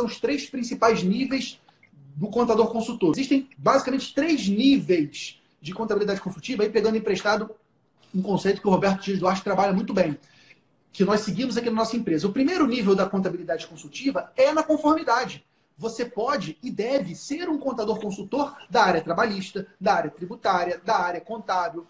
[0.00, 1.60] são os três principais níveis
[2.16, 3.12] do contador consultor.
[3.14, 7.50] Existem basicamente três níveis de contabilidade consultiva, aí pegando emprestado
[8.14, 10.18] um conceito que o Roberto Dias Duarte trabalha muito bem,
[10.90, 12.26] que nós seguimos aqui na nossa empresa.
[12.26, 15.44] O primeiro nível da contabilidade consultiva é na conformidade.
[15.76, 20.98] Você pode e deve ser um contador consultor da área trabalhista, da área tributária, da
[20.98, 21.86] área contábil,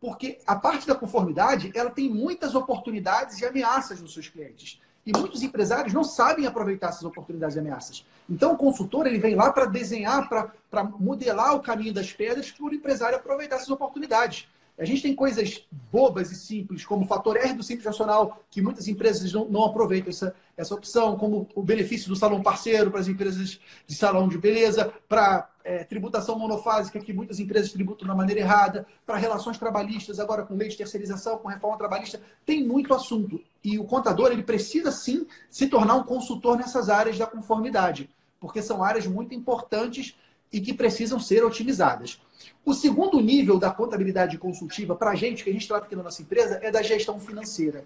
[0.00, 4.80] porque a parte da conformidade ela tem muitas oportunidades e ameaças nos seus clientes.
[5.04, 8.06] E muitos empresários não sabem aproveitar essas oportunidades e ameaças.
[8.30, 12.64] Então, o consultor ele vem lá para desenhar, para modelar o caminho das pedras para
[12.64, 14.48] o empresário aproveitar essas oportunidades.
[14.78, 18.62] A gente tem coisas bobas e simples, como o fator R do Simples Nacional, que
[18.62, 23.00] muitas empresas não, não, aproveitam essa, essa opção, como o benefício do salão parceiro para
[23.00, 28.14] as empresas de salão de beleza, para é, tributação monofásica, que muitas empresas tributam da
[28.14, 32.20] maneira errada, para relações trabalhistas, agora com lei de terceirização, com reforma trabalhista.
[32.46, 33.42] Tem muito assunto.
[33.62, 38.08] E o contador ele precisa sim se tornar um consultor nessas áreas da conformidade,
[38.40, 40.16] porque são áreas muito importantes
[40.52, 42.20] e que precisam ser otimizadas.
[42.64, 46.02] O segundo nível da contabilidade consultiva para a gente, que a gente trata aqui na
[46.02, 47.84] nossa empresa, é da gestão financeira.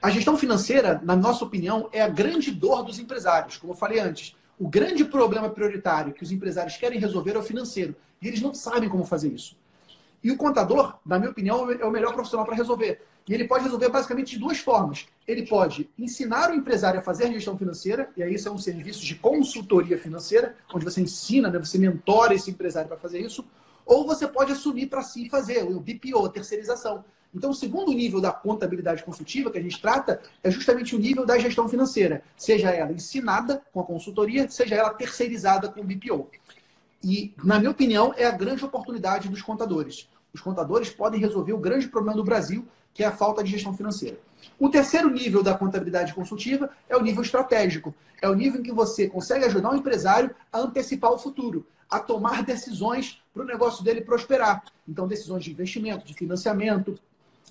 [0.00, 3.56] A gestão financeira, na nossa opinião, é a grande dor dos empresários.
[3.56, 7.42] Como eu falei antes, o grande problema prioritário que os empresários querem resolver é o
[7.42, 7.94] financeiro.
[8.20, 9.56] E eles não sabem como fazer isso.
[10.22, 13.02] E o contador, na minha opinião, é o melhor profissional para resolver.
[13.28, 15.06] E ele pode resolver basicamente de duas formas.
[15.26, 19.04] Ele pode ensinar o empresário a fazer gestão financeira, e aí isso é um serviço
[19.04, 23.44] de consultoria financeira, onde você ensina, né, você mentora esse empresário para fazer isso,
[23.84, 27.04] ou você pode assumir para si fazer, o BPO, terceirização.
[27.34, 31.24] Então, o segundo nível da contabilidade consultiva que a gente trata é justamente o nível
[31.24, 36.28] da gestão financeira, seja ela ensinada com a consultoria, seja ela terceirizada com o BPO.
[37.02, 40.08] E, na minha opinião, é a grande oportunidade dos contadores.
[40.32, 43.74] Os contadores podem resolver o grande problema do Brasil, que é a falta de gestão
[43.74, 44.18] financeira.
[44.58, 47.94] O terceiro nível da contabilidade consultiva é o nível estratégico.
[48.20, 51.98] É o nível em que você consegue ajudar o empresário a antecipar o futuro, a
[51.98, 54.62] tomar decisões para o negócio dele prosperar.
[54.88, 56.98] Então, decisões de investimento, de financiamento,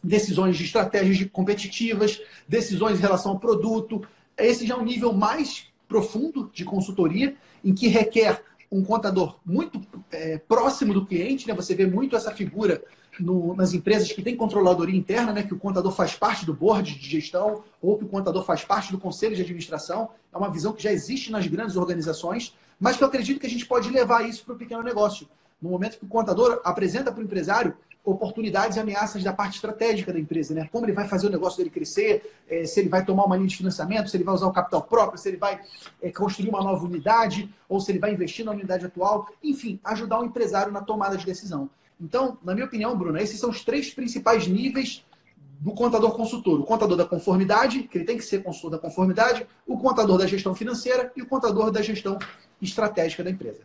[0.03, 4.01] decisões de estratégias competitivas, decisões em relação ao produto.
[4.37, 9.81] Esse já é um nível mais profundo de consultoria, em que requer um contador muito
[10.11, 11.53] é, próximo do cliente, né?
[11.53, 12.81] Você vê muito essa figura
[13.19, 15.43] no, nas empresas que têm controladoria interna, né?
[15.43, 18.91] Que o contador faz parte do board de gestão ou que o contador faz parte
[18.91, 20.09] do conselho de administração.
[20.33, 23.49] É uma visão que já existe nas grandes organizações, mas que eu acredito que a
[23.49, 25.27] gente pode levar isso para o pequeno negócio.
[25.61, 30.11] No momento que o contador apresenta para o empresário oportunidades e ameaças da parte estratégica
[30.11, 30.67] da empresa, né?
[30.71, 33.47] Como ele vai fazer o negócio dele crescer, é, se ele vai tomar uma linha
[33.47, 35.59] de financiamento, se ele vai usar o capital próprio, se ele vai
[36.01, 40.19] é, construir uma nova unidade, ou se ele vai investir na unidade atual, enfim, ajudar
[40.19, 41.69] o empresário na tomada de decisão.
[41.99, 45.05] Então, na minha opinião, Bruno, esses são os três principais níveis
[45.59, 46.59] do contador consultor.
[46.59, 50.25] O contador da conformidade, que ele tem que ser consultor da conformidade, o contador da
[50.25, 52.17] gestão financeira e o contador da gestão
[52.59, 53.61] estratégica da empresa.